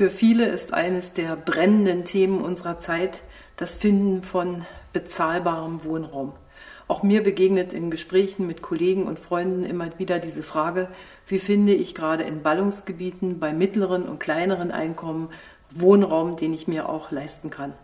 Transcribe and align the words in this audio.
Für 0.00 0.08
viele 0.08 0.46
ist 0.46 0.72
eines 0.72 1.12
der 1.12 1.36
brennenden 1.36 2.06
Themen 2.06 2.40
unserer 2.40 2.78
Zeit 2.78 3.20
das 3.58 3.74
Finden 3.74 4.22
von 4.22 4.64
bezahlbarem 4.94 5.84
Wohnraum. 5.84 6.32
Auch 6.88 7.02
mir 7.02 7.22
begegnet 7.22 7.74
in 7.74 7.90
Gesprächen 7.90 8.46
mit 8.46 8.62
Kollegen 8.62 9.06
und 9.06 9.18
Freunden 9.18 9.62
immer 9.62 9.90
wieder 9.98 10.18
diese 10.18 10.42
Frage, 10.42 10.88
wie 11.26 11.38
finde 11.38 11.74
ich 11.74 11.94
gerade 11.94 12.24
in 12.24 12.42
Ballungsgebieten 12.42 13.40
bei 13.40 13.52
mittleren 13.52 14.08
und 14.08 14.20
kleineren 14.20 14.70
Einkommen 14.70 15.28
Wohnraum, 15.70 16.34
den 16.34 16.54
ich 16.54 16.66
mir 16.66 16.88
auch 16.88 17.10
leisten 17.10 17.50
kann. 17.50 17.74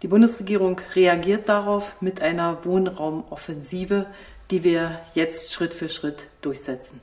Die 0.00 0.08
Bundesregierung 0.08 0.80
reagiert 0.94 1.50
darauf 1.50 1.92
mit 2.00 2.22
einer 2.22 2.64
Wohnraumoffensive, 2.64 4.06
die 4.50 4.64
wir 4.64 4.98
jetzt 5.12 5.52
Schritt 5.52 5.74
für 5.74 5.90
Schritt 5.90 6.28
durchsetzen. 6.40 7.02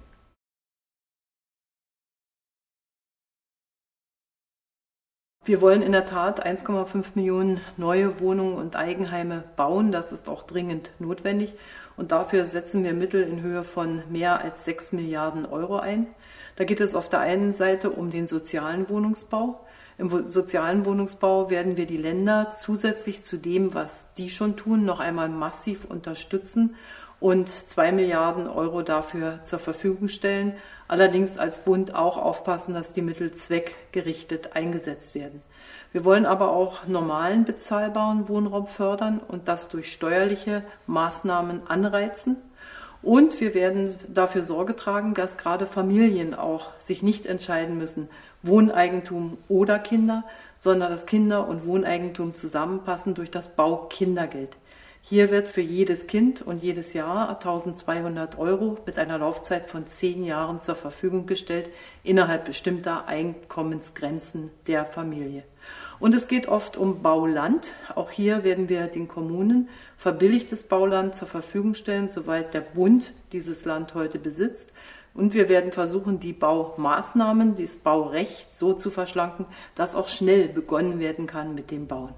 Wir 5.46 5.62
wollen 5.62 5.84
in 5.84 5.91
der 5.91 6.07
Tat 6.07 6.43
1,5 6.43 7.10
Millionen 7.14 7.61
neue 7.78 8.19
Wohnungen 8.19 8.56
und 8.56 8.75
Eigenheime 8.75 9.43
bauen. 9.56 9.92
Das 9.92 10.11
ist 10.11 10.28
auch 10.28 10.42
dringend 10.42 10.89
notwendig. 10.97 11.56
Und 11.96 12.11
dafür 12.11 12.47
setzen 12.47 12.83
wir 12.83 12.93
Mittel 12.93 13.21
in 13.21 13.43
Höhe 13.43 13.64
von 13.64 14.02
mehr 14.10 14.42
als 14.42 14.66
6 14.66 14.93
Milliarden 14.93 15.46
Euro 15.46 15.78
ein. 15.78 16.07
Da 16.55 16.64
geht 16.64 16.79
es 16.79 16.96
auf 16.96 17.10
der 17.10 17.19
einen 17.19 17.54
Seite 17.54 17.92
um 17.92 18.10
den 18.10 18.25
sozialen 18.25 18.89
Wohnungsbau. 18.89 19.60
Im 19.97 20.29
sozialen 20.29 20.85
Wohnungsbau 20.85 21.49
werden 21.49 21.77
wir 21.77 21.85
die 21.85 21.97
Länder 21.97 22.51
zusätzlich 22.51 23.21
zu 23.21 23.37
dem, 23.37 23.73
was 23.73 24.07
die 24.18 24.29
schon 24.29 24.57
tun, 24.57 24.83
noch 24.83 24.99
einmal 24.99 25.29
massiv 25.29 25.85
unterstützen 25.85 26.75
und 27.21 27.47
zwei 27.47 27.93
Milliarden 27.93 28.47
Euro 28.47 28.81
dafür 28.81 29.39
zur 29.45 29.59
Verfügung 29.59 30.09
stellen. 30.09 30.54
Allerdings 30.89 31.37
als 31.37 31.59
Bund 31.59 31.95
auch 31.95 32.17
aufpassen, 32.17 32.73
dass 32.73 32.91
die 32.91 33.02
Mittel 33.02 33.33
zweckgerichtet 33.33 34.55
eingesetzt 34.55 35.16
werden. 35.16 35.41
Wir 35.94 36.03
wollen 36.03 36.25
aber 36.25 36.52
auch 36.52 36.88
normalen 36.88 37.45
bezahlbaren 37.45 38.27
Wohnraum 38.27 38.67
fördern 38.67 39.21
und 39.25 39.47
das 39.47 39.69
durch 39.69 39.93
steuerliche 39.93 40.63
Maßnahmen 40.87 41.67
anreizen. 41.67 42.35
Und 43.06 43.39
wir 43.39 43.53
werden 43.53 43.95
dafür 44.08 44.44
Sorge 44.44 44.75
tragen, 44.75 45.14
dass 45.14 45.38
gerade 45.38 45.67
Familien 45.67 46.34
auch 46.34 46.72
sich 46.80 47.03
nicht 47.03 47.28
entscheiden 47.28 47.78
müssen, 47.78 48.09
Wohneigentum 48.42 49.38
oder 49.48 49.78
Kinder, 49.78 50.23
sondern 50.58 50.92
dass 50.92 51.06
Kinder 51.06 51.48
und 51.48 51.67
Wohneigentum 51.67 52.33
zusammenpassen 52.33 53.14
durch 53.14 53.30
das 53.30 53.50
Baukindergeld. 53.50 54.58
Hier 55.03 55.30
wird 55.30 55.48
für 55.48 55.61
jedes 55.61 56.08
Kind 56.08 56.42
und 56.42 56.64
jedes 56.64 56.94
Jahr 56.94 57.30
1200 57.30 58.39
Euro 58.39 58.80
mit 58.88 58.98
einer 58.98 59.20
Laufzeit 59.20 59.70
von 59.70 59.86
zehn 59.86 60.23
Jahren 60.23 60.59
zur 60.59 60.73
Verfügung 60.73 61.28
gestellt, 61.28 61.70
innerhalb 62.02 62.45
bestimmter 62.45 63.08
Einkommensgrenzen 63.08 64.50
der 64.66 64.83
Familie. 64.83 65.44
Und 65.99 66.13
es 66.13 66.27
geht 66.27 66.47
oft 66.47 66.77
um 66.77 67.01
Bauland. 67.01 67.73
Auch 67.95 68.11
hier 68.11 68.43
werden 68.43 68.69
wir 68.69 68.88
den 68.88 69.07
Kommunen 69.07 69.69
verbilligtes 69.97 70.63
Bauland 70.63 71.15
zur 71.15 71.27
Verfügung 71.27 71.73
stellen, 71.73 72.09
soweit 72.09 72.53
der 72.53 72.61
Bund 72.61 73.13
dieses 73.31 73.65
Land 73.65 73.95
heute 73.95 74.19
besitzt. 74.19 74.71
Und 75.13 75.33
wir 75.33 75.47
werden 75.47 75.71
versuchen, 75.71 76.19
die 76.19 76.33
Baumaßnahmen, 76.33 77.55
das 77.55 77.77
Baurecht 77.77 78.53
so 78.53 78.73
zu 78.73 78.89
verschlanken, 78.89 79.45
dass 79.73 79.95
auch 79.95 80.09
schnell 80.09 80.49
begonnen 80.49 80.99
werden 80.99 81.25
kann 81.25 81.55
mit 81.55 81.71
dem 81.71 81.87
Bauen. 81.87 82.13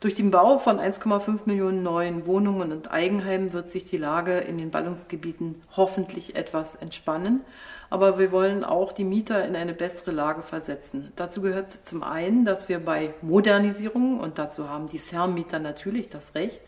Durch 0.00 0.14
den 0.14 0.30
Bau 0.30 0.56
von 0.56 0.80
1,5 0.80 1.40
Millionen 1.44 1.82
neuen 1.82 2.24
Wohnungen 2.24 2.72
und 2.72 2.90
Eigenheimen 2.90 3.52
wird 3.52 3.68
sich 3.68 3.84
die 3.84 3.98
Lage 3.98 4.38
in 4.38 4.56
den 4.56 4.70
Ballungsgebieten 4.70 5.60
hoffentlich 5.76 6.36
etwas 6.36 6.74
entspannen. 6.74 7.42
Aber 7.90 8.18
wir 8.18 8.32
wollen 8.32 8.64
auch 8.64 8.94
die 8.94 9.04
Mieter 9.04 9.46
in 9.46 9.54
eine 9.54 9.74
bessere 9.74 10.12
Lage 10.12 10.40
versetzen. 10.40 11.12
Dazu 11.16 11.42
gehört 11.42 11.70
zum 11.70 12.02
einen, 12.02 12.46
dass 12.46 12.70
wir 12.70 12.82
bei 12.82 13.12
Modernisierungen, 13.20 14.18
und 14.20 14.38
dazu 14.38 14.70
haben 14.70 14.86
die 14.86 14.98
Vermieter 14.98 15.58
natürlich 15.58 16.08
das 16.08 16.34
Recht, 16.34 16.62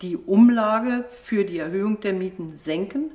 die 0.00 0.16
Umlage 0.16 1.04
für 1.08 1.44
die 1.44 1.58
Erhöhung 1.58 2.00
der 2.00 2.14
Mieten 2.14 2.56
senken 2.56 3.12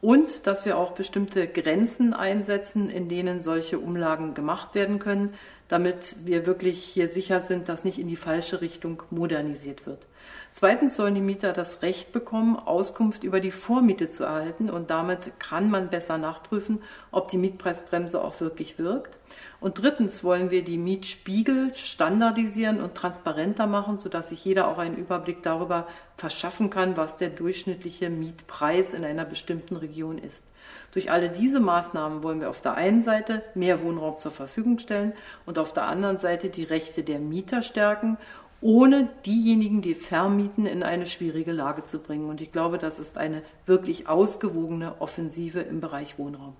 und 0.00 0.46
dass 0.46 0.64
wir 0.64 0.78
auch 0.78 0.92
bestimmte 0.92 1.46
Grenzen 1.46 2.14
einsetzen, 2.14 2.88
in 2.88 3.08
denen 3.08 3.40
solche 3.40 3.78
Umlagen 3.78 4.32
gemacht 4.32 4.74
werden 4.74 4.98
können, 4.98 5.34
damit 5.72 6.16
wir 6.26 6.44
wirklich 6.44 6.84
hier 6.84 7.08
sicher 7.08 7.40
sind, 7.40 7.70
dass 7.70 7.82
nicht 7.82 7.98
in 7.98 8.06
die 8.06 8.16
falsche 8.16 8.60
Richtung 8.60 9.02
modernisiert 9.08 9.86
wird. 9.86 10.06
Zweitens 10.52 10.96
sollen 10.96 11.14
die 11.14 11.22
Mieter 11.22 11.54
das 11.54 11.80
Recht 11.80 12.12
bekommen, 12.12 12.56
Auskunft 12.56 13.24
über 13.24 13.40
die 13.40 13.50
Vormiete 13.50 14.10
zu 14.10 14.24
erhalten 14.24 14.68
und 14.68 14.90
damit 14.90 15.32
kann 15.38 15.70
man 15.70 15.88
besser 15.88 16.18
nachprüfen, 16.18 16.82
ob 17.10 17.28
die 17.28 17.38
Mietpreisbremse 17.38 18.22
auch 18.22 18.38
wirklich 18.40 18.78
wirkt. 18.78 19.18
Und 19.60 19.80
drittens 19.80 20.22
wollen 20.22 20.50
wir 20.50 20.62
die 20.62 20.76
Mietspiegel 20.76 21.74
standardisieren 21.74 22.82
und 22.82 22.94
transparenter 22.94 23.66
machen, 23.66 23.96
sodass 23.96 24.28
sich 24.28 24.44
jeder 24.44 24.68
auch 24.68 24.76
einen 24.76 24.96
Überblick 24.96 25.42
darüber 25.42 25.86
verschaffen 26.18 26.68
kann, 26.68 26.98
was 26.98 27.16
der 27.16 27.30
durchschnittliche 27.30 28.10
Mietpreis 28.10 28.92
in 28.92 29.04
einer 29.04 29.24
bestimmten 29.24 29.76
Region 29.76 30.18
ist. 30.18 30.46
Durch 30.92 31.10
alle 31.10 31.30
diese 31.30 31.60
Maßnahmen 31.60 32.22
wollen 32.22 32.40
wir 32.40 32.50
auf 32.50 32.60
der 32.60 32.74
einen 32.74 33.02
Seite 33.02 33.42
mehr 33.54 33.82
Wohnraum 33.82 34.18
zur 34.18 34.32
Verfügung 34.32 34.78
stellen 34.78 35.14
und 35.46 35.58
auf 35.62 35.72
der 35.72 35.86
anderen 35.86 36.18
Seite 36.18 36.50
die 36.50 36.64
Rechte 36.64 37.02
der 37.02 37.18
Mieter 37.18 37.62
stärken 37.62 38.18
ohne 38.62 39.08
diejenigen, 39.26 39.82
die 39.82 39.94
vermieten, 39.94 40.66
in 40.66 40.82
eine 40.84 41.06
schwierige 41.06 41.52
Lage 41.52 41.82
zu 41.82 41.98
bringen. 41.98 42.30
Und 42.30 42.40
ich 42.40 42.52
glaube, 42.52 42.78
das 42.78 43.00
ist 43.00 43.18
eine 43.18 43.42
wirklich 43.66 44.08
ausgewogene 44.08 45.00
Offensive 45.00 45.60
im 45.60 45.80
Bereich 45.80 46.16
Wohnraum. 46.18 46.54